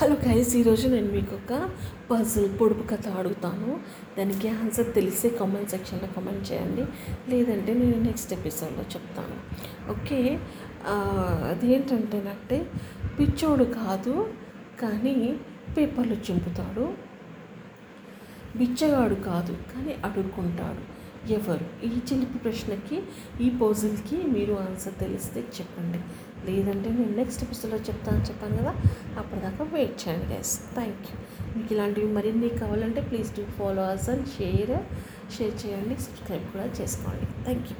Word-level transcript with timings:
Hello 0.00 0.16
guys 0.28 0.56
ఈరోజు 0.56 0.88
నేను 0.88 1.12
మీకు 1.12 1.34
ఒక 1.34 1.70
పజిల్ 2.10 2.58
పొడుపు 2.58 2.86
కథ 2.86 3.08
అడుగుతాను. 3.08 3.80
దానికి 4.18 4.48
ఆన్సర్ 4.48 4.94
తెలిసే 4.94 5.28
కామెంట్ 5.28 5.70
సెక్షన్లో 5.70 6.08
కామెంట్ 6.16 6.52
చేయండి. 6.52 6.84
లేదంటే 7.30 7.74
నేను 7.74 8.02
నెక్స్ట్ 8.02 8.32
ఎపిసోడ్లో 8.32 8.78
చెప్తాను. 8.78 9.36
ఓకే 9.90 10.40
అదేంటంటేనంటే 11.50 12.66
పిచ్చోడు 13.18 13.64
కాదు 13.64 14.32
కానీ 14.82 15.40
పేపర్లు 15.76 16.14
చింపుతాడు. 16.14 16.94
బిచ్చగాడు 18.56 19.14
కాదు 19.14 19.52
కానీ 19.52 19.96
అడుక్కుంటాడు. 20.04 21.00
ఎవరు? 21.32 21.86
ఈ 21.86 21.88
చిలిపి 21.88 22.38
ప్రశ్నకి 22.38 23.02
ఈ 23.44 23.50
పజిల్కి 23.50 24.26
మీరు 24.26 24.52
ఆన్సర్ 24.54 24.94
తెలిస్తే 25.00 25.40
చెప్పండి. 25.40 26.00
లేదంటే 26.50 26.88
నేను 26.98 27.14
నెక్స్ట్ 27.20 27.42
ఎపిసోడ్లో 27.44 27.78
చెప్తాను 27.88 28.24
చెప్పాను 28.30 28.56
కదా 28.60 28.72
అప్పటిదాకా 29.20 29.64
వెయిట్ 29.76 29.96
చేయండి 30.02 30.28
గైస్ 30.34 30.54
థ్యాంక్ 30.74 31.06
యూ 31.10 31.16
మీకు 31.54 31.72
ఇలాంటివి 31.74 32.10
మరిన్ని 32.18 32.50
కావాలంటే 32.62 33.02
please 33.08 33.30
do 33.38 33.44
follow 33.58 33.84
us 33.94 34.08
and 34.10 34.28
share 34.36 34.74
share 35.36 35.56
చేయండి 35.64 35.96
సబ్స్క్రైబ్ 36.06 36.46
కూడా 36.52 36.66
చేసుకోండి. 36.80 37.26
Thank 37.44 37.68
you 37.70 37.76